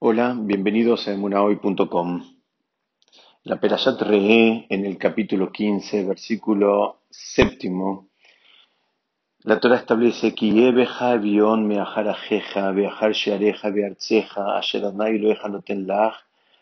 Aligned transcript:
Hola, 0.00 0.36
bienvenidos 0.38 1.08
a 1.08 1.12
emunahoy.com. 1.12 2.22
La 3.42 3.58
Perashat 3.58 4.00
Re'e 4.00 4.64
en 4.70 4.86
el 4.86 4.96
capítulo 4.96 5.50
15, 5.50 6.04
versículo 6.04 7.00
séptimo, 7.10 8.08
la 9.40 9.58
Torah 9.58 9.74
establece 9.74 10.36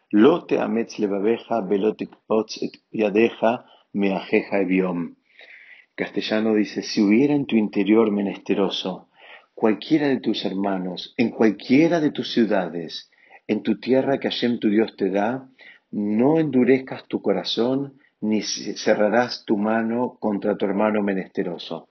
lo 0.08 0.44
teametz 0.46 0.98
levabeja, 0.98 1.60
velo 1.60 1.94
tikpotz 1.94 2.62
et 2.62 2.72
yadeja, 2.90 3.66
meajeja 3.92 4.60
ebiom. 4.60 5.16
Castellano 5.94 6.54
dice, 6.54 6.80
si 6.80 7.02
hubiera 7.02 7.34
en 7.34 7.44
tu 7.44 7.56
interior 7.56 8.10
menesteroso, 8.10 9.10
cualquiera 9.52 10.08
de 10.08 10.20
tus 10.20 10.46
hermanos, 10.46 11.12
en 11.18 11.28
cualquiera 11.32 12.00
de 12.00 12.10
tus 12.12 12.32
ciudades, 12.32 13.10
en 13.46 13.62
tu 13.62 13.78
tierra 13.78 14.18
que 14.18 14.28
Hashem 14.28 14.58
tu 14.58 14.68
Dios 14.68 14.96
te 14.96 15.10
da, 15.10 15.48
no 15.90 16.38
endurezcas 16.38 17.06
tu 17.06 17.22
corazón 17.22 17.98
ni 18.20 18.42
cerrarás 18.42 19.44
tu 19.44 19.56
mano 19.56 20.16
contra 20.18 20.56
tu 20.56 20.64
hermano 20.64 21.02
menesteroso. 21.02 21.88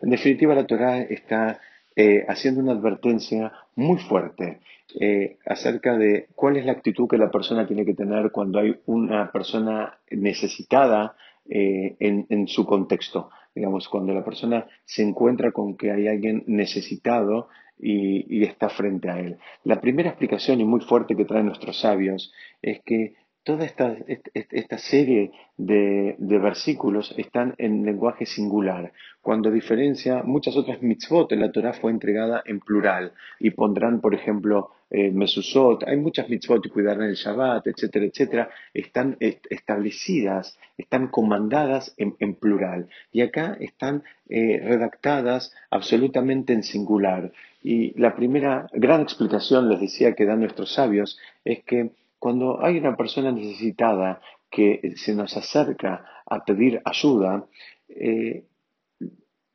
En 0.00 0.10
definitiva, 0.10 0.54
la 0.54 0.66
Torah 0.66 1.00
está 1.00 1.60
eh, 1.96 2.24
haciendo 2.28 2.60
una 2.60 2.72
advertencia 2.72 3.52
muy 3.74 3.98
fuerte 3.98 4.60
eh, 5.00 5.38
acerca 5.44 5.96
de 5.96 6.28
cuál 6.34 6.56
es 6.56 6.64
la 6.64 6.72
actitud 6.72 7.08
que 7.08 7.18
la 7.18 7.30
persona 7.30 7.66
tiene 7.66 7.84
que 7.84 7.94
tener 7.94 8.30
cuando 8.30 8.58
hay 8.60 8.78
una 8.86 9.30
persona 9.32 9.98
necesitada 10.10 11.16
eh, 11.48 11.96
en, 11.98 12.46
su 12.46 12.66
contexto. 12.66 13.30
Digamos, 13.54 13.88
cuando 13.88 14.12
la 14.12 14.24
persona 14.24 14.66
se 14.84 15.02
encuentra 15.02 15.50
con 15.52 15.76
que 15.76 15.90
hay 15.90 16.06
alguien 16.06 16.44
necesitado 16.46 17.48
y, 17.80 18.44
está 18.44 18.68
frente 18.68 19.10
a 19.10 19.18
él. 19.20 19.38
La 19.64 19.80
primera 19.80 20.10
explicación 20.10 20.60
y 20.60 20.64
muy 20.64 20.80
fuerte 20.80 21.16
que 21.16 21.24
traen 21.24 21.46
nuestros 21.46 21.80
sabios 21.80 22.32
es 22.62 22.80
que 22.84 23.14
toda 23.48 23.64
esta, 23.64 24.76
serie 24.76 25.32
de, 25.56 26.16
versículos 26.18 27.14
están 27.16 27.54
en 27.56 27.82
lenguaje 27.82 28.26
singular, 28.26 28.92
cuando 29.22 29.50
diferencia 29.50 30.22
muchas 30.22 30.54
otras 30.54 30.82
mitzvot 30.82 31.32
en 31.32 31.40
la 31.40 31.50
Torah 31.50 31.72
fue 31.72 31.90
entregada 31.90 32.42
en 32.44 32.60
plural 32.60 33.12
y 33.40 33.48
pondrán, 33.52 34.02
por 34.02 34.14
ejemplo, 34.14 34.72
eh, 34.90 35.10
mesusot, 35.10 35.82
hay 35.88 35.96
muchas 35.96 36.28
mitzvot 36.28 36.66
y 36.66 36.68
cuidarán 36.68 37.04
el 37.04 37.14
Shabbat, 37.14 37.68
etcétera, 37.68 38.04
etcétera, 38.04 38.50
están 38.74 39.16
establecidas, 39.18 40.58
están 40.76 41.08
comandadas 41.08 41.94
en, 41.96 42.34
plural 42.34 42.90
y 43.12 43.22
acá 43.22 43.56
están 43.60 44.02
eh, 44.28 44.60
redactadas 44.62 45.54
absolutamente 45.70 46.52
en 46.52 46.62
singular. 46.62 47.32
Y 47.62 47.98
la 47.98 48.14
primera 48.14 48.68
gran 48.74 49.00
explicación, 49.00 49.70
les 49.70 49.80
decía, 49.80 50.14
que 50.14 50.26
dan 50.26 50.40
nuestros 50.40 50.74
sabios, 50.74 51.18
es 51.46 51.64
que 51.64 51.92
cuando 52.18 52.64
hay 52.64 52.78
una 52.78 52.96
persona 52.96 53.32
necesitada 53.32 54.20
que 54.50 54.94
se 54.96 55.14
nos 55.14 55.36
acerca 55.36 56.04
a 56.26 56.44
pedir 56.44 56.80
ayuda, 56.84 57.46
eh, 57.88 58.44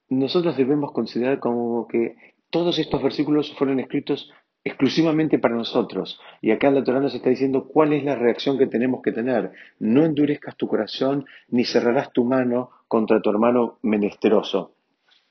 nosotros 0.10 0.56
debemos 0.58 0.92
considerar 0.92 1.40
como 1.40 1.88
que 1.88 2.16
todos 2.50 2.78
estos 2.78 3.02
versículos 3.02 3.54
fueron 3.58 3.80
escritos 3.80 4.32
exclusivamente 4.64 5.40
para 5.40 5.56
nosotros. 5.56 6.20
Y 6.42 6.52
acá 6.52 6.72
la 6.72 6.84
Torah 6.84 7.00
nos 7.00 7.16
está 7.16 7.30
diciendo 7.30 7.68
cuál 7.68 7.94
es 7.94 8.04
la 8.04 8.16
reacción 8.16 8.58
que 8.58 8.68
tenemos 8.68 9.02
que 9.02 9.12
tener. 9.12 9.52
No 9.80 10.06
endurezcas 10.06 10.56
tu 10.56 10.68
corazón 10.68 11.26
ni 11.50 11.66
cerrarás 11.66 12.14
tu 12.14 12.24
mano 12.24 12.70
contra 12.88 13.22
tu 13.22 13.30
hermano 13.30 13.80
menesteroso. 13.82 14.76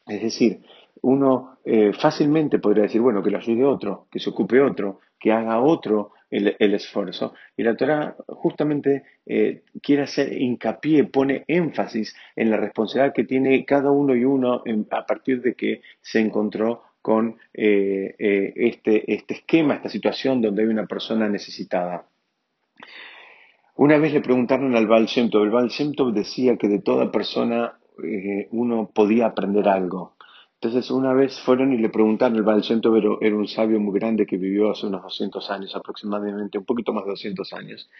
Es 0.06 0.20
decir, 0.20 0.62
uno 1.00 1.58
eh, 1.64 1.92
fácilmente 1.92 2.58
podría 2.58 2.84
decir, 2.84 3.00
bueno, 3.00 3.22
que 3.22 3.30
lo 3.30 3.38
ayude 3.38 3.64
otro, 3.64 4.06
que 4.10 4.18
se 4.18 4.30
ocupe 4.30 4.60
otro, 4.60 5.00
que 5.18 5.32
haga 5.32 5.60
otro 5.60 6.12
el, 6.32 6.74
esfuerzo. 6.74 7.34
Y 7.56 7.62
la 7.62 7.76
Torah 7.76 8.16
justamente 8.26 9.04
eh, 9.26 9.62
quiere 9.82 10.02
hacer 10.02 10.32
hincapié, 10.32 11.04
pone 11.04 11.44
énfasis 11.46 12.16
en 12.34 12.50
la 12.50 12.56
responsabilidad 12.56 13.14
que 13.14 13.24
tiene 13.24 13.64
cada 13.64 13.90
uno 13.90 14.16
y 14.16 14.24
uno 14.24 14.62
a 14.90 15.06
partir 15.06 15.42
de 15.42 15.54
que 15.54 15.82
se 16.00 16.20
encontró 16.20 16.82
con 17.02 17.36
eh, 17.52 18.14
este, 18.56 19.12
este, 19.12 19.34
esquema, 19.34 19.74
esta 19.74 19.88
situación 19.88 20.40
donde 20.40 20.62
hay 20.62 20.68
una 20.68 20.86
persona 20.86 21.28
necesitada. 21.28 22.06
Una 23.76 23.98
vez 23.98 24.12
le 24.12 24.20
preguntaron 24.20 24.74
al 24.76 24.86
Baal 24.86 25.08
el 25.16 25.50
Baal 25.50 25.70
decía 26.14 26.56
que 26.56 26.68
de 26.68 26.78
toda 26.78 27.10
persona 27.10 27.78
uno 28.50 28.90
podía 28.94 29.26
aprender 29.26 29.68
algo. 29.68 30.14
Entonces 30.62 30.92
una 30.92 31.12
vez 31.12 31.40
fueron 31.40 31.72
y 31.72 31.78
le 31.78 31.88
preguntaron, 31.88 32.38
el 32.38 32.44
pero 32.44 33.20
era 33.20 33.34
un 33.34 33.48
sabio 33.48 33.80
muy 33.80 33.98
grande 33.98 34.26
que 34.26 34.36
vivió 34.36 34.70
hace 34.70 34.86
unos 34.86 35.02
200 35.02 35.50
años 35.50 35.74
aproximadamente, 35.74 36.56
un 36.56 36.64
poquito 36.64 36.92
más 36.92 37.04
de 37.04 37.10
200 37.10 37.52
años. 37.54 37.90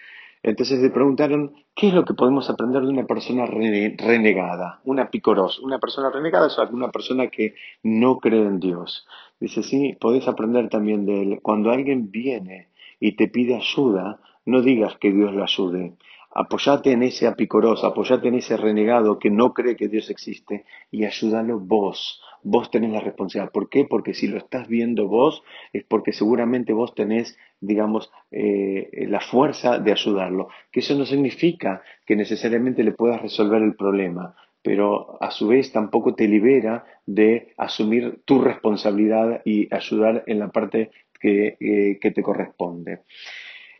Entonces 0.45 0.81
le 0.81 0.91
preguntaron, 0.91 1.55
¿qué 1.75 1.89
es 1.89 1.95
lo 1.95 2.05
que 2.05 2.15
podemos 2.15 2.49
aprender 2.49 2.83
de 2.83 2.91
una 2.91 3.05
persona 3.05 3.47
renegada, 3.47 4.81
una 4.84 5.11
picoros? 5.11 5.59
Una 5.59 5.81
persona 5.81 6.11
renegada 6.11 6.47
es 6.47 6.56
una 6.71 6.93
persona 6.93 7.27
que 7.27 7.56
no 7.83 8.19
cree 8.19 8.43
en 8.43 8.61
Dios. 8.61 9.09
Dice, 9.41 9.65
sí, 9.65 9.97
podés 10.00 10.29
aprender 10.29 10.69
también 10.69 11.05
de 11.05 11.21
él. 11.21 11.41
Cuando 11.43 11.73
alguien 11.73 12.12
viene 12.12 12.69
y 13.00 13.17
te 13.17 13.27
pide 13.27 13.56
ayuda, 13.56 14.21
no 14.47 14.62
digas 14.62 14.97
que 14.99 15.11
Dios 15.11 15.34
lo 15.34 15.43
ayude. 15.43 15.94
Apoyate 16.34 16.93
en 16.93 17.03
ese 17.03 17.26
apicoros, 17.26 17.84
apoyate 17.84 18.28
en 18.28 18.37
ese 18.37 18.56
renegado 18.56 19.19
que 19.19 19.31
no 19.31 19.53
cree 19.53 19.76
que 19.76 19.88
Dios 19.88 20.10
existe 20.10 20.65
y 20.91 21.04
ayúdalo 21.04 21.59
vos 21.59 22.20
vos 22.43 22.70
tenés 22.70 22.91
la 22.91 23.00
responsabilidad. 23.00 23.53
¿Por 23.53 23.69
qué? 23.69 23.84
Porque 23.84 24.15
si 24.15 24.26
lo 24.26 24.38
estás 24.38 24.69
viendo 24.69 25.09
vos, 25.09 25.43
es 25.72 25.84
porque 25.84 26.12
seguramente 26.12 26.72
vos 26.72 26.94
tenés, 26.94 27.38
digamos, 27.60 28.10
eh, 28.31 29.06
la 29.09 29.20
fuerza 29.20 29.78
de 29.78 29.93
ayudarlo. 29.93 30.48
Que 30.70 30.81
eso 30.81 30.97
no 30.97 31.06
significa 31.06 31.82
que 32.06 32.16
necesariamente 32.16 32.82
le 32.82 32.93
puedas 32.93 33.22
resolver 33.22 33.62
el 33.62 33.75
problema, 33.75 34.34
pero 34.62 35.22
a 35.22 35.31
su 35.31 35.49
vez 35.49 35.72
tampoco 35.72 36.14
te 36.14 36.28
libera 36.28 36.84
de 37.06 37.54
asumir 37.56 38.20
tu 38.25 38.41
responsabilidad 38.41 39.43
y 39.44 39.72
ayudar 39.75 40.25
en 40.26 40.38
la 40.38 40.49
parte 40.49 40.91
que, 41.20 41.56
eh, 41.60 41.99
que 42.00 42.10
te 42.10 42.22
corresponde. 42.22 43.00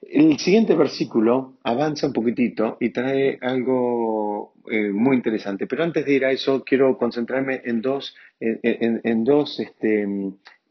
El 0.03 0.39
siguiente 0.39 0.75
versículo 0.75 1.55
avanza 1.63 2.09
un 2.09 2.13
poquitito 2.13 2.77
y 2.81 2.91
trae 2.91 3.39
algo 3.41 4.53
eh, 4.71 4.91
muy 4.91 5.17
interesante, 5.17 5.67
pero 5.67 5.85
antes 5.85 6.05
de 6.05 6.13
ir 6.13 6.25
a 6.25 6.33
eso 6.33 6.65
quiero 6.65 6.99
concentrarme 6.99 7.63
en 7.65 7.81
dos, 7.81 8.15
en, 8.41 9.25
dos 9.25 9.61
este, 9.61 10.03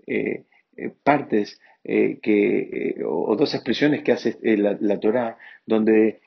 eh, 0.06 0.44
eh, 0.76 0.92
partes 1.04 1.60
que, 1.84 3.02
o 3.04 3.36
dos 3.36 3.56
expresiones 3.56 4.04
que 4.04 4.12
hace 4.12 4.38
la, 4.44 4.78
la 4.80 5.00
Torah, 5.00 5.38
donde 5.66 6.22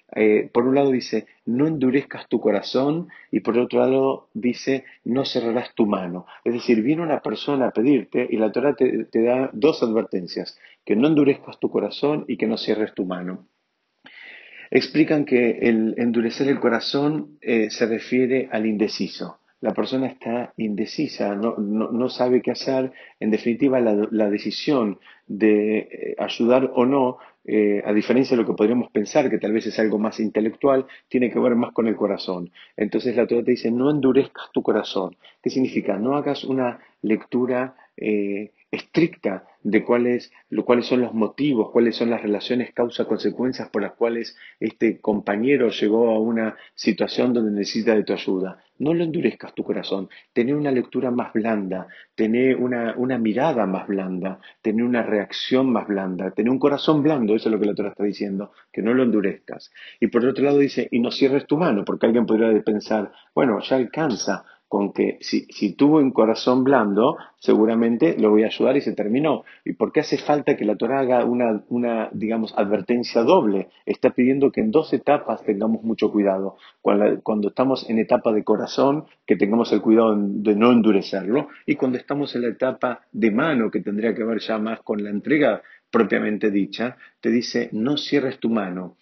por 0.52 0.66
un 0.66 0.74
lado 0.74 0.90
dice, 0.90 1.26
no 1.44 1.66
endurezcas 1.66 2.28
tu 2.28 2.40
corazón 2.40 3.08
y 3.30 3.40
por 3.40 3.58
otro 3.58 3.80
lado 3.80 4.28
dice, 4.34 4.84
no 5.04 5.24
cerrarás 5.24 5.74
tu 5.74 5.86
mano. 5.86 6.26
Es 6.44 6.54
decir, 6.54 6.82
viene 6.82 7.02
una 7.02 7.20
persona 7.20 7.68
a 7.68 7.70
pedirte 7.72 8.26
y 8.30 8.36
la 8.36 8.52
Torah 8.52 8.74
te 8.74 9.22
da 9.22 9.50
dos 9.52 9.82
advertencias 9.82 10.58
que 10.84 10.96
no 10.96 11.08
endurezcas 11.08 11.58
tu 11.58 11.70
corazón 11.70 12.24
y 12.28 12.36
que 12.36 12.46
no 12.46 12.56
cierres 12.56 12.94
tu 12.94 13.04
mano. 13.04 13.46
Explican 14.70 15.24
que 15.24 15.58
el 15.62 15.94
endurecer 15.98 16.48
el 16.48 16.58
corazón 16.58 17.38
eh, 17.40 17.70
se 17.70 17.86
refiere 17.86 18.48
al 18.50 18.66
indeciso. 18.66 19.38
La 19.64 19.72
persona 19.72 20.08
está 20.08 20.52
indecisa, 20.58 21.34
no, 21.34 22.08
sabe 22.10 22.42
qué 22.42 22.50
hacer. 22.50 22.92
En 23.18 23.30
definitiva, 23.30 23.80
la, 23.80 24.28
decisión 24.28 24.98
de 25.26 25.78
eh, 25.78 26.16
ayudar 26.18 26.70
o 26.74 26.84
no, 26.84 27.16
eh, 27.46 27.82
a 27.82 27.94
diferencia 27.94 28.36
de 28.36 28.42
lo 28.42 28.46
que 28.46 28.52
podríamos 28.52 28.90
pensar, 28.90 29.30
que 29.30 29.38
tal 29.38 29.54
vez 29.54 29.64
es 29.64 29.78
algo 29.78 29.98
más 29.98 30.20
intelectual, 30.20 30.84
tiene 31.08 31.30
que 31.30 31.38
ver 31.38 31.54
más 31.54 31.72
con 31.72 31.86
el 31.86 31.96
corazón. 31.96 32.50
Entonces 32.76 33.16
la 33.16 33.26
Torah 33.26 33.42
te 33.42 33.52
dice, 33.52 33.70
no 33.70 33.90
endurezcas 33.90 34.52
tu 34.52 34.62
corazón. 34.62 35.16
¿Qué 35.42 35.48
significa? 35.48 35.96
No 35.96 36.14
hagas 36.14 36.44
una 36.44 36.80
lectura 37.00 37.74
estricta 38.74 39.44
de 39.64 39.82
cuáles, 39.82 40.30
cuáles 40.64 40.86
son 40.86 41.00
los 41.00 41.14
motivos, 41.14 41.70
cuáles 41.72 41.96
son 41.96 42.10
las 42.10 42.22
relaciones 42.22 42.72
causa-consecuencias 42.74 43.70
por 43.70 43.82
las 43.82 43.94
cuales 43.94 44.36
este 44.60 45.00
compañero 45.00 45.70
llegó 45.70 46.10
a 46.10 46.20
una 46.20 46.56
situación 46.74 47.32
donde 47.32 47.50
necesita 47.50 47.94
de 47.94 48.04
tu 48.04 48.12
ayuda. 48.12 48.62
No 48.78 48.92
lo 48.92 49.04
endurezcas 49.04 49.54
tu 49.54 49.64
corazón, 49.64 50.08
tener 50.32 50.54
una 50.54 50.70
lectura 50.70 51.10
más 51.10 51.32
blanda, 51.32 51.86
tener 52.14 52.56
una, 52.56 52.94
una 52.96 53.18
mirada 53.18 53.66
más 53.66 53.86
blanda, 53.86 54.40
tener 54.60 54.84
una 54.84 55.02
reacción 55.02 55.72
más 55.72 55.86
blanda, 55.86 56.32
tener 56.32 56.50
un 56.50 56.58
corazón 56.58 57.02
blando, 57.02 57.34
eso 57.34 57.48
es 57.48 57.52
lo 57.52 57.60
que 57.60 57.66
la 57.66 57.74
Torah 57.74 57.90
está 57.90 58.04
diciendo, 58.04 58.52
que 58.72 58.82
no 58.82 58.92
lo 58.92 59.04
endurezcas. 59.04 59.72
Y 60.00 60.08
por 60.08 60.26
otro 60.26 60.44
lado 60.44 60.58
dice, 60.58 60.88
y 60.90 60.98
no 60.98 61.10
cierres 61.10 61.46
tu 61.46 61.56
mano, 61.56 61.84
porque 61.84 62.06
alguien 62.06 62.26
podría 62.26 62.52
pensar, 62.62 63.12
bueno, 63.34 63.60
ya 63.60 63.76
alcanza, 63.76 64.44
con 64.74 64.92
que 64.92 65.18
si, 65.20 65.72
tuvo 65.74 65.98
un 65.98 66.10
corazón 66.10 66.64
blando, 66.64 67.16
seguramente 67.38 68.16
lo 68.18 68.30
voy 68.30 68.42
a 68.42 68.46
ayudar 68.46 68.76
y 68.76 68.80
se 68.80 68.92
terminó. 68.92 69.44
¿Y 69.64 69.74
por 69.74 69.92
qué 69.92 70.00
hace 70.00 70.18
falta 70.18 70.56
que 70.56 70.64
la 70.64 70.74
Torah 70.74 70.98
haga 70.98 71.24
una, 71.24 72.08
digamos, 72.10 72.52
advertencia 72.58 73.22
doble? 73.22 73.68
Está 73.86 74.10
pidiendo 74.10 74.50
que 74.50 74.62
en 74.62 74.72
dos 74.72 74.92
etapas 74.92 75.44
tengamos 75.44 75.84
mucho 75.84 76.10
cuidado. 76.10 76.56
Cuando, 76.82 77.22
cuando, 77.22 77.48
estamos 77.50 77.88
en 77.88 78.00
etapa 78.00 78.32
de 78.32 78.42
corazón, 78.42 79.04
que 79.24 79.36
tengamos 79.36 79.72
el 79.72 79.80
cuidado 79.80 80.16
de 80.18 80.56
no 80.56 80.72
endurecerlo, 80.72 81.46
y 81.66 81.76
cuando 81.76 81.96
estamos 81.96 82.34
en 82.34 82.42
la 82.42 82.48
etapa 82.48 83.02
de 83.12 83.30
mano, 83.30 83.70
que 83.70 83.78
tendría 83.78 84.12
que 84.12 84.24
ver 84.24 84.40
ya 84.40 84.58
más 84.58 84.80
con 84.80 85.04
la 85.04 85.10
entrega 85.10 85.62
propiamente 85.94 86.50
dicha, 86.50 86.96
te 87.20 87.30
dice 87.30 87.68
no 87.70 87.96
cierres 87.96 88.40
tu 88.40 88.50
mano. 88.50 88.96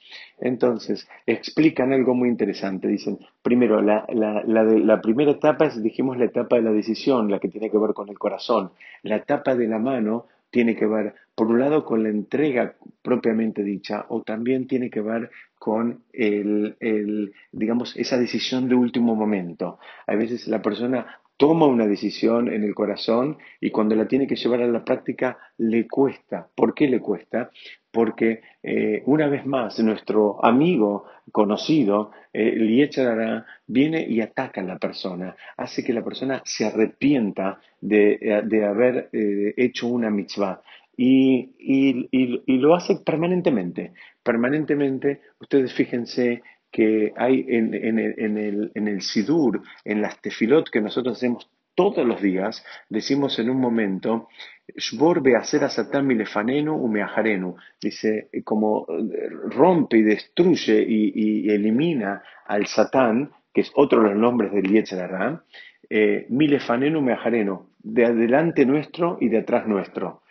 Entonces, 0.45 1.09
explican 1.25 1.93
algo 1.93 2.15
muy 2.15 2.29
interesante. 2.29 2.89
Dicen, 2.89 3.21
primero, 3.43 3.81
la, 3.81 4.05
la, 4.13 5.01
primera 5.01 5.31
etapa 5.31 5.67
es, 5.67 5.81
dijimos, 5.81 6.19
la 6.19 6.25
etapa 6.25 6.57
de 6.57 6.63
la 6.63 6.73
decisión, 6.73 7.31
la 7.31 7.39
que 7.39 7.49
tiene 7.49 7.71
que 7.71 7.79
ver 7.79 7.95
con 7.95 8.09
el 8.09 8.19
corazón. 8.19 8.73
La 9.05 9.17
etapa 9.17 9.55
de 9.55 9.69
la 9.69 9.79
mano 9.79 10.27
tiene 10.51 10.75
que 10.75 10.85
ver, 10.85 11.15
por 11.37 11.47
un 11.47 11.61
lado, 11.61 11.85
con 11.85 12.03
la 12.03 12.09
entrega 12.09 12.75
propiamente 13.03 13.63
dicha, 13.63 14.05
o 14.09 14.23
también 14.23 14.67
tiene 14.67 14.91
que 14.91 15.01
ver 15.01 15.31
con 15.61 16.03
el, 16.13 17.33
digamos, 17.53 17.97
esa 17.97 18.19
decisión 18.19 18.69
de 18.69 18.75
último 18.75 19.15
momento. 19.15 19.79
A 20.09 20.17
veces 20.17 20.49
la 20.49 20.61
persona 20.61 21.21
toma 21.37 21.67
una 21.67 21.87
decisión 21.87 22.53
en 22.53 22.65
el 22.65 22.75
corazón 22.75 23.39
y 23.61 23.71
cuando 23.71 23.95
la 23.95 24.09
tiene 24.09 24.27
que 24.27 24.35
llevar 24.35 24.63
a 24.63 24.67
la 24.67 24.85
práctica 24.85 25.39
le 25.59 25.87
cuesta. 25.87 26.49
¿Por 26.57 26.75
qué 26.75 26.89
le 26.89 26.99
cuesta? 26.99 27.51
Porque 27.93 28.41
eh, 28.63 29.03
una 29.07 29.29
vez 29.29 29.45
más 29.47 29.79
nuestro 29.81 30.45
amigo 30.45 31.05
conocido, 31.31 32.11
eh, 32.33 33.45
viene 33.67 34.07
y 34.09 34.21
ataca 34.21 34.61
a 34.61 34.65
la 34.65 34.79
persona, 34.79 35.37
hace 35.57 35.85
que 35.85 35.93
la 35.93 36.03
persona 36.03 36.43
se 36.45 36.65
arrepienta 36.65 37.61
de, 37.81 38.19
eh, 38.21 38.65
haber 38.65 39.11
eh, 39.13 39.55
hecho 39.57 39.89
una 39.89 40.11
mitzvah. 40.11 40.63
Y, 40.97 41.55
y, 41.59 42.59
lo 42.59 42.75
hace 42.75 42.97
permanentemente. 43.05 43.93
Permanentemente, 44.23 45.21
ustedes 45.41 45.73
fíjense 45.73 46.43
que 46.71 47.13
hay 47.17 47.45
en, 47.49 47.75
el, 47.75 48.71
en 48.75 48.89
el 48.89 49.01
Sidur, 49.03 49.63
en 49.85 50.03
las 50.03 50.21
tefilot 50.21 50.71
que 50.71 50.81
nosotros 50.81 51.17
hacemos 51.17 51.51
todos 51.75 52.07
los 52.07 52.21
días, 52.21 52.65
decimos 52.89 53.39
en 53.39 53.51
un 53.51 53.61
momento, 53.61 54.29
Shbor 54.77 55.23
beacer 55.23 55.65
a 55.65 55.69
Satán 55.69 56.07
milefanenu 56.07 56.75
umeajarenu. 56.75 57.57
Dice, 57.81 58.29
como 58.45 58.87
eh, 58.89 59.29
rompe 59.51 59.99
y 59.99 60.03
destruye 60.03 60.85
y, 60.87 61.51
elimina 61.51 62.23
al 62.47 62.67
Satán, 62.67 63.31
que 63.53 63.63
es 63.63 63.73
otro 63.75 64.03
de 64.03 64.11
los 64.11 64.19
nombres 64.19 64.53
del 64.53 64.71
Yetzirah, 64.71 65.45
eh, 65.91 66.27
milefanenu 66.29 66.99
umeajarenu, 66.99 67.67
de 67.79 68.05
adelante 68.07 68.65
nuestro 68.67 69.19
y 69.21 69.29
de 69.29 69.39
atrás 69.39 69.67
nuestro. 69.67 70.23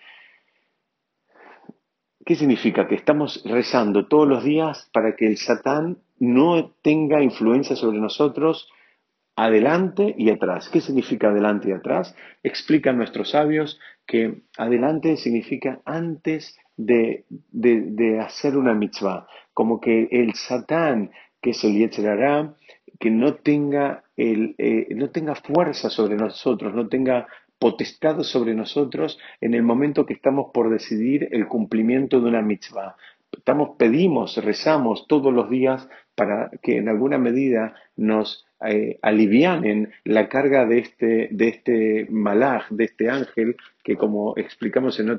¿Qué 2.26 2.36
significa? 2.36 2.88
Que 2.88 2.96
estamos 2.96 3.44
rezando 3.46 4.08
todos 4.08 4.28
los 4.28 4.44
días 4.44 4.90
para 4.94 5.16
que 5.16 5.26
el 5.26 5.38
Satán 5.38 5.98
no 6.20 6.72
tenga 6.84 7.24
influencia 7.24 7.76
sobre 7.76 8.00
nosotros 8.00 8.70
adelante 9.44 10.14
y 10.18 10.30
atrás. 10.30 10.70
¿Qué 10.70 10.82
significa 10.82 11.30
adelante 11.30 11.70
y 11.70 11.72
atrás? 11.72 12.16
Explican 12.44 12.98
nuestros 12.98 13.32
sabios 13.32 13.80
que 14.06 14.44
adelante 14.56 15.18
significa 15.18 15.82
antes 15.84 16.56
de, 16.78 17.26
hacer 18.22 18.56
una 18.56 18.76
mitzvah, 18.76 19.28
como 19.54 19.82
que 19.82 20.08
el 20.12 20.34
Satán, 20.36 21.12
que 21.42 21.52
es 21.52 21.64
el 21.64 21.90
que 23.00 23.10
no 23.10 23.36
tenga, 23.36 24.04
el, 24.16 24.54
eh, 24.60 24.88
no 24.96 25.10
tenga 25.10 25.34
fuerza 25.34 25.90
sobre 25.90 26.18
nosotros, 26.18 26.76
no 26.76 26.88
tenga 26.88 27.28
potestad 27.58 28.22
sobre 28.22 28.54
nosotros 28.54 29.18
en 29.40 29.56
el 29.56 29.64
momento 29.64 30.06
que 30.06 30.14
estamos 30.14 30.52
por 30.54 30.70
decidir 30.70 31.30
el 31.32 31.48
cumplimiento 31.48 32.20
de 32.20 32.30
una 32.30 32.44
mitzvah. 32.44 32.96
Estamos, 33.32 33.72
pedimos, 33.78 34.38
rezamos 34.38 35.08
todos 35.08 35.34
los 35.34 35.50
días 35.50 35.88
para 36.16 36.52
que 36.62 36.78
en 36.78 36.90
alguna 36.90 37.18
medida 37.18 37.74
nos 37.96 38.46
eh, 38.64 39.00
alivianen 39.02 39.92
la 40.04 40.30
carga 40.30 40.66
de 40.66 40.80
este, 40.80 41.30
de 41.32 41.48
este 41.48 42.08
malaj, 42.12 42.70
de 42.70 42.84
este 42.84 43.10
ángel, 43.10 43.56
que 43.84 43.96
como 43.96 44.34
explicamos 44.38 45.00
en, 45.00 45.10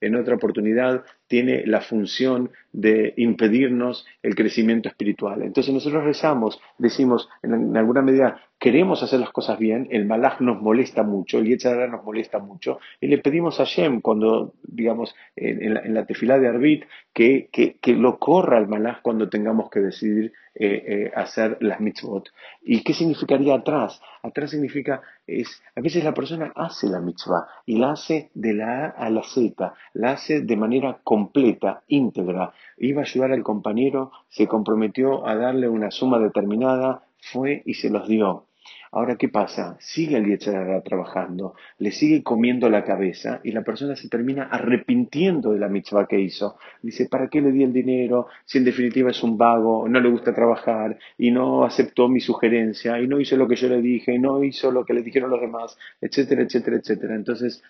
en 0.00 0.16
otra 0.16 0.34
oportunidad, 0.34 1.04
tiene 1.28 1.64
la 1.66 1.82
función 1.82 2.50
de 2.72 3.14
impedirnos 3.16 4.06
el 4.22 4.34
crecimiento 4.34 4.88
espiritual. 4.88 5.42
Entonces 5.42 5.72
nosotros 5.72 6.02
rezamos, 6.02 6.60
decimos, 6.78 7.28
en, 7.42 7.76
alguna 7.76 8.02
medida, 8.02 8.40
queremos 8.60 9.02
hacer 9.02 9.18
las 9.20 9.30
cosas 9.30 9.58
bien, 9.58 9.88
el 9.90 10.04
malaj 10.04 10.40
nos 10.40 10.60
molesta 10.60 11.02
mucho, 11.02 11.38
el 11.38 11.46
Yetzirah 11.46 11.88
nos 11.88 12.04
molesta 12.04 12.38
mucho, 12.38 12.78
y 13.00 13.06
le 13.06 13.16
pedimos 13.16 13.58
a 13.58 13.64
Shem, 13.64 14.02
cuando, 14.02 14.52
digamos, 14.62 15.14
en, 15.34 15.94
la, 15.94 16.04
tefilá 16.04 16.38
de 16.38 16.46
Arbit, 16.46 16.84
que, 17.14 17.48
que, 17.50 17.78
que, 17.80 17.94
lo 17.94 18.18
corra 18.18 18.58
el 18.58 18.68
malaj 18.68 19.00
cuando 19.00 19.30
tengamos 19.30 19.70
que 19.70 19.80
decidir 19.80 20.34
eh, 20.54 20.84
eh, 20.86 21.12
hacer 21.16 21.56
las 21.60 21.80
mitzvot. 21.80 22.28
¿Y 22.60 22.84
qué 22.84 22.92
significaría 22.92 23.54
atrás? 23.54 23.98
Atrás 24.22 24.50
significa, 24.50 25.00
es, 25.26 25.62
a 25.74 25.80
veces 25.80 26.04
la 26.04 26.12
persona 26.12 26.52
hace 26.54 26.86
la 26.88 27.00
mitzvah 27.00 27.48
y 27.64 27.78
la 27.78 27.92
hace 27.92 28.30
de 28.34 28.52
la 28.52 28.84
A 28.84 29.06
a 29.06 29.08
la 29.08 29.22
Z, 29.22 29.72
la 29.94 30.12
hace 30.12 30.42
de 30.42 30.56
manera 30.56 31.00
completa, 31.02 31.82
íntegra. 31.88 32.52
Iba 32.76 33.00
a 33.00 33.04
ayudar 33.04 33.32
al 33.32 33.42
compañero, 33.42 34.12
se 34.28 34.46
comprometió 34.46 35.26
a 35.26 35.34
darle 35.34 35.66
una 35.66 35.90
suma 35.90 36.18
determinada, 36.18 37.04
fue 37.32 37.62
y 37.64 37.74
se 37.74 37.88
los 37.88 38.06
dio. 38.06 38.49
Ahora, 38.92 39.14
¿qué 39.16 39.28
pasa? 39.28 39.76
Sigue 39.78 40.16
el 40.16 40.26
Yetzirah 40.26 40.82
trabajando, 40.82 41.54
le 41.78 41.92
sigue 41.92 42.24
comiendo 42.24 42.68
la 42.68 42.82
cabeza 42.82 43.40
y 43.44 43.52
la 43.52 43.62
persona 43.62 43.94
se 43.94 44.08
termina 44.08 44.44
arrepintiendo 44.50 45.52
de 45.52 45.60
la 45.60 45.68
mitzvah 45.68 46.08
que 46.08 46.18
hizo. 46.18 46.58
Dice, 46.82 47.06
¿para 47.08 47.28
qué 47.28 47.40
le 47.40 47.52
di 47.52 47.62
el 47.62 47.72
dinero 47.72 48.26
si 48.44 48.58
en 48.58 48.64
definitiva 48.64 49.10
es 49.10 49.22
un 49.22 49.38
vago, 49.38 49.88
no 49.88 50.00
le 50.00 50.10
gusta 50.10 50.34
trabajar 50.34 50.98
y 51.16 51.30
no 51.30 51.64
aceptó 51.64 52.08
mi 52.08 52.18
sugerencia 52.18 53.00
y 53.00 53.06
no 53.06 53.20
hizo 53.20 53.36
lo 53.36 53.46
que 53.46 53.54
yo 53.54 53.68
le 53.68 53.80
dije 53.80 54.12
y 54.14 54.18
no 54.18 54.42
hizo 54.42 54.72
lo 54.72 54.84
que 54.84 54.94
le 54.94 55.02
dijeron 55.02 55.30
los 55.30 55.40
demás, 55.40 55.78
etcétera, 56.00 56.42
etcétera, 56.42 56.78
etcétera? 56.78 57.14
Entonces, 57.14 57.62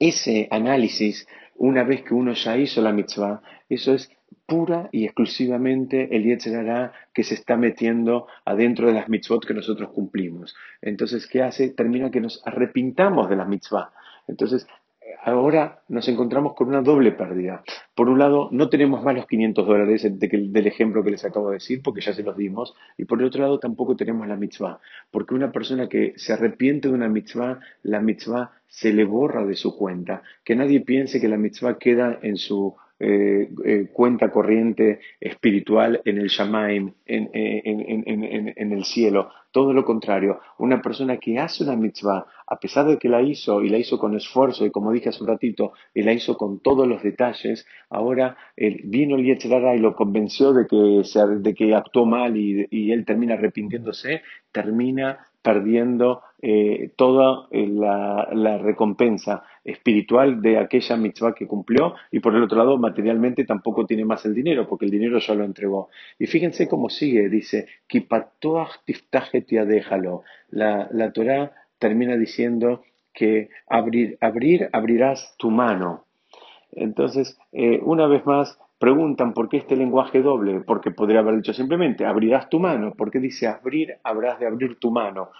ese 0.00 0.48
análisis, 0.50 1.28
una 1.56 1.84
vez 1.84 2.02
que 2.02 2.14
uno 2.14 2.32
ya 2.32 2.56
hizo 2.56 2.80
la 2.82 2.92
mitzvah, 2.92 3.42
eso 3.68 3.94
es 3.94 4.10
pura 4.46 4.88
y 4.92 5.04
exclusivamente 5.04 6.14
el 6.14 6.24
Yetzirah 6.24 6.92
que 7.14 7.22
se 7.22 7.34
está 7.34 7.56
metiendo 7.56 8.26
adentro 8.44 8.86
de 8.86 8.94
las 8.94 9.08
mitzvot 9.08 9.46
que 9.46 9.54
nosotros 9.54 9.90
cumplimos. 9.90 10.54
Entonces, 10.80 11.26
¿qué 11.26 11.42
hace? 11.42 11.70
Termina 11.70 12.10
que 12.10 12.20
nos 12.20 12.42
arrepintamos 12.46 13.30
de 13.30 13.36
las 13.36 13.48
mitzvah. 13.48 13.92
Entonces, 14.28 14.66
ahora 15.22 15.82
nos 15.88 16.08
encontramos 16.08 16.54
con 16.54 16.68
una 16.68 16.82
doble 16.82 17.12
pérdida. 17.12 17.62
Por 17.94 18.08
un 18.08 18.18
lado, 18.18 18.48
no 18.50 18.68
tenemos 18.68 19.02
más 19.02 19.14
los 19.14 19.26
500 19.26 19.66
dólares 19.66 20.18
del 20.18 20.66
ejemplo 20.66 21.04
que 21.04 21.10
les 21.12 21.24
acabo 21.24 21.48
de 21.48 21.54
decir, 21.54 21.80
porque 21.82 22.00
ya 22.00 22.12
se 22.12 22.22
los 22.22 22.36
dimos, 22.36 22.74
y 22.98 23.04
por 23.04 23.20
el 23.20 23.26
otro 23.26 23.42
lado 23.42 23.58
tampoco 23.58 23.96
tenemos 23.96 24.26
la 24.26 24.36
mitzvah, 24.36 24.80
porque 25.10 25.34
una 25.34 25.52
persona 25.52 25.88
que 25.88 26.14
se 26.16 26.32
arrepiente 26.32 26.88
de 26.88 26.94
una 26.94 27.08
mitzvah, 27.08 27.60
la 27.82 28.00
mitzvah 28.00 28.50
se 28.72 28.90
le 28.94 29.04
borra 29.04 29.44
de 29.44 29.54
su 29.54 29.76
cuenta. 29.76 30.22
Que 30.42 30.56
nadie 30.56 30.80
piense 30.80 31.20
que 31.20 31.28
la 31.28 31.36
mitzvah 31.36 31.78
queda 31.78 32.18
en 32.22 32.36
su 32.38 32.74
eh, 32.98 33.50
eh, 33.66 33.88
cuenta 33.92 34.30
corriente 34.30 35.00
espiritual 35.20 36.00
en 36.06 36.16
el 36.16 36.28
Shamaim, 36.28 36.94
en, 37.04 37.30
en, 37.34 38.72
el 38.72 38.84
cielo. 38.84 39.28
Todo 39.50 39.74
lo 39.74 39.84
contrario, 39.84 40.40
una 40.58 40.80
persona 40.80 41.18
que 41.18 41.38
hace 41.38 41.64
una 41.64 41.76
mitzvah, 41.76 42.24
a 42.46 42.56
pesar 42.58 42.86
de 42.86 42.96
que 42.98 43.10
la 43.10 43.20
hizo 43.20 43.60
y 43.60 43.68
la 43.68 43.76
hizo 43.76 43.98
con 43.98 44.16
esfuerzo 44.16 44.64
y 44.64 44.70
como 44.70 44.90
dije 44.90 45.10
hace 45.10 45.22
un 45.22 45.28
ratito, 45.28 45.72
y 45.92 46.02
la 46.02 46.14
hizo 46.14 46.38
con 46.38 46.60
todos 46.60 46.88
los 46.88 47.02
detalles, 47.02 47.66
ahora 47.90 48.38
vino 48.56 49.16
el 49.16 49.24
Yetzirah 49.24 49.74
y 49.74 49.80
lo 49.80 49.94
convenció 49.94 50.54
de 50.54 50.66
que, 50.66 51.02
de 51.40 51.54
que 51.54 51.74
actuó 51.74 52.06
mal 52.06 52.38
y, 52.38 52.66
y 52.70 52.92
él 52.92 53.04
termina 53.04 53.34
arrepintiéndose, 53.34 54.22
termina 54.50 55.26
perdiendo 55.42 56.22
eh, 56.40 56.92
toda 56.96 57.48
eh, 57.50 57.66
la, 57.66 58.58
recompensa 58.58 59.44
espiritual 59.64 60.40
de 60.40 60.58
aquella 60.58 60.96
mitzvah 60.96 61.34
que 61.34 61.46
cumplió 61.46 61.94
y 62.10 62.20
por 62.20 62.34
el 62.34 62.42
otro 62.42 62.58
lado 62.58 62.78
materialmente 62.78 63.44
tampoco 63.44 63.86
tiene 63.86 64.04
más 64.04 64.24
el 64.24 64.34
dinero 64.34 64.68
porque 64.68 64.84
el 64.84 64.90
dinero 64.90 65.18
ya 65.18 65.34
lo 65.34 65.44
entregó. 65.44 65.88
Y 66.18 66.26
fíjense 66.26 66.68
cómo 66.68 66.88
sigue, 66.88 67.28
dice, 67.28 67.66
déjalo. 69.64 70.22
La, 70.50 70.88
la 70.92 71.12
Torah 71.12 71.52
termina 71.78 72.16
diciendo 72.16 72.82
que 73.12 73.50
abrir, 73.66 74.16
abrir, 74.20 74.68
abrirás 74.72 75.34
tu 75.38 75.50
mano. 75.50 76.06
Entonces, 76.72 77.38
eh, 77.52 77.80
una 77.82 78.06
vez 78.06 78.24
más, 78.24 78.58
Preguntan 78.82 79.32
por 79.32 79.48
qué 79.48 79.58
este 79.58 79.76
lenguaje 79.76 80.22
doble, 80.22 80.58
porque 80.58 80.90
podría 80.90 81.20
haber 81.20 81.36
dicho 81.36 81.52
simplemente 81.52 82.04
abrirás 82.04 82.48
tu 82.48 82.58
mano, 82.58 82.94
porque 82.98 83.20
dice 83.20 83.46
abrir, 83.46 83.98
habrás 84.02 84.40
de 84.40 84.48
abrir 84.48 84.80
tu 84.80 84.90
mano. 84.90 85.30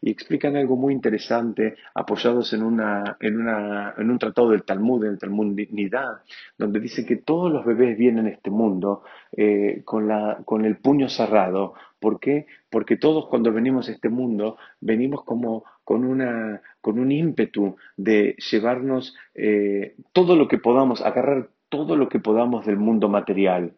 Y 0.00 0.10
explican 0.12 0.54
algo 0.54 0.76
muy 0.76 0.94
interesante 0.94 1.74
apoyados 1.94 2.52
en, 2.52 2.62
una, 2.62 3.16
en, 3.18 3.40
una, 3.40 3.94
en 3.98 4.08
un 4.08 4.20
tratado 4.20 4.50
del 4.50 4.62
Talmud, 4.62 5.04
en 5.04 5.10
el 5.10 5.18
Talmud 5.18 5.58
Nidad, 5.72 6.22
donde 6.56 6.78
dice 6.78 7.04
que 7.04 7.16
todos 7.16 7.50
los 7.50 7.64
bebés 7.64 7.98
vienen 7.98 8.26
a 8.26 8.30
este 8.30 8.50
mundo 8.50 9.02
eh, 9.36 9.82
con, 9.84 10.06
la, 10.06 10.38
con 10.44 10.64
el 10.64 10.76
puño 10.76 11.08
cerrado. 11.08 11.74
¿Por 11.98 12.20
qué? 12.20 12.46
Porque 12.70 12.96
todos 12.96 13.26
cuando 13.26 13.52
venimos 13.52 13.88
a 13.88 13.92
este 13.92 14.10
mundo 14.10 14.56
venimos 14.80 15.24
como 15.24 15.64
con, 15.88 16.04
una, 16.04 16.60
con 16.82 16.98
un 16.98 17.10
ímpetu 17.10 17.76
de 17.96 18.36
llevarnos 18.50 19.16
eh, 19.34 19.94
todo 20.12 20.36
lo 20.36 20.46
que 20.46 20.58
podamos, 20.58 21.00
agarrar 21.00 21.48
todo 21.70 21.96
lo 21.96 22.10
que 22.10 22.20
podamos 22.20 22.66
del 22.66 22.76
mundo 22.76 23.08
material. 23.08 23.72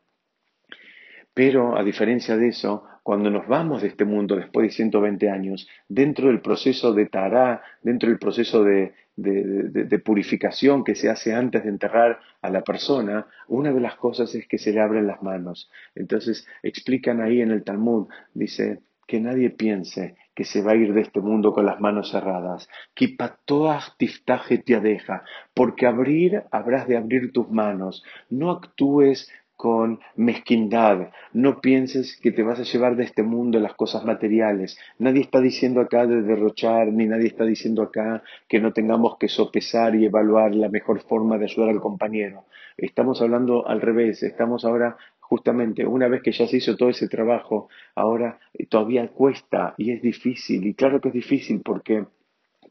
Pero 1.35 1.79
a 1.79 1.85
diferencia 1.85 2.37
de 2.37 2.49
eso, 2.49 2.83
cuando 3.05 3.31
nos 3.31 3.47
vamos 3.47 3.83
de 3.83 3.87
este 3.87 4.05
mundo 4.05 4.35
después 4.35 4.67
de 4.67 4.73
120 4.73 5.31
años, 5.31 5.69
dentro 5.89 6.27
del 6.27 6.41
proceso 6.41 6.93
de 6.95 7.07
Tará, 7.07 7.63
dentro 7.81 8.09
del 8.09 8.19
proceso 8.19 8.65
de, 8.65 8.93
de, 9.15 9.99
purificación 10.01 10.83
que 10.83 10.97
se 10.97 11.11
hace 11.11 11.33
antes 11.33 11.63
de 11.63 11.69
enterrar 11.69 12.19
a 12.43 12.51
la 12.51 12.63
persona, 12.63 13.29
una 13.47 13.73
de 13.73 13.81
las 13.81 13.95
cosas 13.95 14.35
es 14.35 14.49
que 14.49 14.59
se 14.59 14.73
le 14.73 14.81
abren 14.81 15.07
las 15.07 15.23
manos. 15.23 15.71
Entonces 15.95 16.45
explican 16.65 17.21
ahí 17.21 17.41
en 17.41 17.53
el 17.53 17.63
Talmud, 17.63 18.09
dice, 18.35 18.81
que 19.11 19.19
nadie 19.19 19.51
piense 19.51 20.15
que 20.37 20.45
se 20.45 20.63
va 20.63 20.71
a 20.71 20.77
ir 20.77 20.95
de 20.95 21.01
este 21.01 21.21
mundo 21.21 21.53
con 21.53 21.67
las 21.67 21.81
manos 21.81 22.13
cerradas. 22.13 22.69
te 22.97 24.81
deja, 24.81 25.25
porque 25.53 25.87
abrir 25.87 26.45
habrás 26.53 26.87
de 26.87 26.97
abrir 26.97 27.33
tus 27.33 27.51
manos. 27.51 28.05
No 28.29 28.53
actúes 28.53 29.29
con 29.57 29.99
mezquindad. 30.15 31.11
No 31.33 31.61
pienses 31.61 32.21
que 32.23 32.31
te 32.31 32.45
vas 32.45 32.61
a 32.61 32.63
llevar 32.63 32.95
de 32.95 33.03
este 33.03 33.25
mundo 33.25 33.59
las 33.59 33.75
cosas 33.75 34.05
materiales. 34.05 34.79
Nadie 35.01 35.23
está 35.23 35.41
diciendo 35.41 35.81
acá 35.81 36.07
de 36.07 36.23
derrochar, 36.23 36.87
ni 36.93 37.07
nadie 37.07 37.27
está 37.27 37.45
diciendo 37.45 37.83
acá 37.83 38.23
que 38.49 38.61
no 38.61 38.73
tengamos 38.73 39.19
que 39.19 39.27
sopesar 39.27 39.97
y 39.97 40.07
evaluar 40.07 40.55
la 40.55 40.69
mejor 40.69 41.01
forma 41.01 41.37
de 41.37 41.47
ayudar 41.47 41.71
al 41.71 41.81
compañero. 41.81 42.45
Estamos 42.77 43.21
hablando 43.21 43.67
al 43.67 43.81
revés. 43.81 44.23
Estamos 44.23 44.65
ahora 44.65 44.97
justamente 45.31 45.87
una 45.87 46.09
vez 46.09 46.23
que 46.23 46.33
ya 46.33 46.49
se 46.49 46.57
hizo 46.57 46.77
todo 46.77 46.89
ese 46.89 47.07
trabajo, 47.07 47.69
ahora 47.95 48.41
todavía 48.69 49.07
cuesta 49.09 49.75
y 49.79 49.93
es 49.93 50.03
difícil. 50.03 50.67
Y 50.67 50.75
claro 50.75 51.01
que 51.01 51.09
es 51.09 51.15
difícil 51.15 51.63
porque 51.65 52.05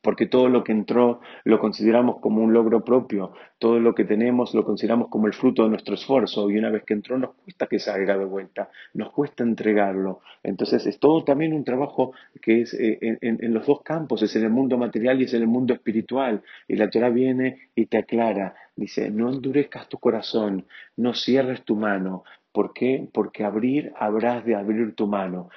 porque 0.02 0.28
todo 0.28 0.48
lo 0.48 0.64
que 0.64 0.72
entró 0.72 1.20
lo 1.44 1.60
consideramos 1.60 2.20
como 2.20 2.42
un 2.42 2.54
logro 2.54 2.84
propio, 2.84 3.34
todo 3.58 3.80
lo 3.80 3.94
que 3.94 4.06
tenemos 4.06 4.54
lo 4.54 4.64
consideramos 4.64 5.10
como 5.10 5.28
el 5.28 5.34
fruto 5.34 5.64
de 5.64 5.70
nuestro 5.70 5.96
esfuerzo 5.96 6.50
y 6.50 6.58
una 6.58 6.70
vez 6.70 6.84
que 6.84 6.94
entró 6.94 7.18
nos 7.18 7.34
cuesta 7.36 7.68
que 7.68 7.80
salga 7.80 8.18
de 8.18 8.26
vuelta, 8.26 8.70
nos 8.94 9.12
cuesta 9.12 9.44
entregarlo. 9.44 10.22
Entonces 10.44 10.86
es 10.86 11.00
todo 11.00 11.24
también 11.24 11.54
un 11.54 11.64
trabajo 11.64 12.14
que 12.42 12.62
es 12.62 12.74
eh, 12.74 12.98
en, 13.02 13.54
los 13.54 13.66
dos 13.66 13.82
campos, 13.82 14.22
es 14.22 14.36
en 14.36 14.44
el 14.44 14.52
mundo 14.52 14.78
material 14.78 15.20
y 15.20 15.26
es 15.26 15.34
en 15.34 15.42
el 15.42 15.48
mundo 15.48 15.74
espiritual. 15.74 16.44
Y 16.68 16.76
la 16.76 16.90
Torah 16.90 17.10
viene 17.10 17.70
y 17.76 17.88
te 17.88 17.98
aclara, 17.98 18.56
dice, 18.76 19.10
no 19.10 19.30
endurezcas 19.30 19.90
tu 19.90 19.98
corazón, 19.98 20.66
no 20.96 21.14
cierres 21.14 21.64
tu 21.64 21.76
mano, 21.76 22.24
¿Por 22.52 22.74
qué? 22.74 23.08
Porque 23.14 23.44
abrir 23.44 23.94
habrás 23.98 24.44
de 24.44 24.56
abrir 24.56 24.96
tu 24.96 25.06
mano. 25.06 25.50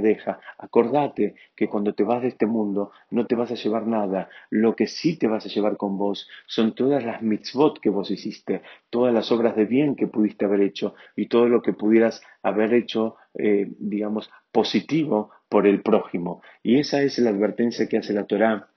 deja. 0.00 0.40
Acordate 0.58 1.36
que 1.54 1.68
cuando 1.68 1.94
te 1.94 2.02
vas 2.02 2.22
de 2.22 2.28
este 2.28 2.46
mundo 2.46 2.90
no 3.10 3.26
te 3.26 3.36
vas 3.36 3.52
a 3.52 3.54
llevar 3.54 3.86
nada. 3.86 4.28
Lo 4.50 4.74
que 4.74 4.88
sí 4.88 5.16
te 5.16 5.28
vas 5.28 5.46
a 5.46 5.48
llevar 5.48 5.76
con 5.76 5.98
vos 5.98 6.28
son 6.46 6.74
todas 6.74 7.04
las 7.04 7.22
mitzvot 7.22 7.78
que 7.80 7.90
vos 7.90 8.10
hiciste, 8.10 8.62
todas 8.90 9.14
las 9.14 9.30
obras 9.30 9.54
de 9.54 9.66
bien 9.66 9.94
que 9.94 10.08
pudiste 10.08 10.44
haber 10.44 10.62
hecho 10.62 10.94
y 11.14 11.26
todo 11.26 11.48
lo 11.48 11.62
que 11.62 11.72
pudieras 11.72 12.20
haber 12.42 12.74
hecho, 12.74 13.16
eh, 13.34 13.70
digamos, 13.78 14.30
positivo 14.50 15.30
por 15.48 15.66
el 15.68 15.82
prójimo. 15.82 16.42
Y 16.62 16.80
esa 16.80 17.02
es 17.02 17.18
la 17.18 17.30
advertencia 17.30 17.88
que 17.88 17.98
hace 17.98 18.12
la 18.12 18.26
Torá 18.26 18.68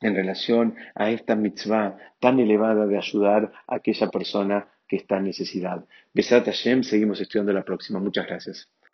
en 0.00 0.14
relación 0.14 0.74
a 0.94 1.10
esta 1.10 1.36
mitzvah 1.36 1.96
tan 2.20 2.38
elevada 2.40 2.86
de 2.86 2.96
ayudar 2.96 3.52
a 3.66 3.76
aquella 3.76 4.08
persona 4.10 4.68
que 4.88 4.96
está 4.96 5.18
en 5.18 5.24
necesidad. 5.24 5.84
Besat 6.14 6.46
Hashem, 6.46 6.82
seguimos 6.82 7.20
estudiando 7.20 7.52
la 7.52 7.64
próxima. 7.64 8.00
Muchas 8.00 8.26
gracias. 8.26 8.68